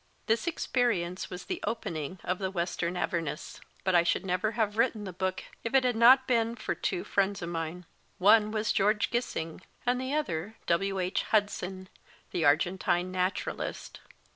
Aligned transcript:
This 0.25 0.47
experience 0.47 1.29
was 1.29 1.45
the 1.45 1.59
opening 1.63 2.17
of 2.23 2.39
The 2.39 2.49
Western 2.49 2.97
Avernus. 2.97 3.61
But 3.83 3.93
I 3.93 4.01
should 4.01 4.25
never 4.25 4.53
have 4.53 4.75
written 4.75 5.03
the 5.03 5.13
book 5.13 5.43
if 5.63 5.75
it 5.75 5.83
had 5.83 5.95
not 5.95 6.25
been 6.25 6.55
for 6.55 6.73
two 6.73 7.03
friends 7.03 7.43
of 7.43 7.49
mine. 7.49 7.85
One 8.17 8.49
was 8.49 8.71
George 8.73 9.11
Gissinof, 9.11 9.61
o 9.61 9.61
o 9.61 9.61
/ 9.79 9.85
and 9.85 10.01
the 10.01 10.15
other 10.15 10.55
W. 10.65 10.99
H. 10.99 11.21
Hudson, 11.29 11.87
the 12.31 12.41
Argen 12.41 12.79
tine 12.79 13.11
naturalist. 13.11 13.99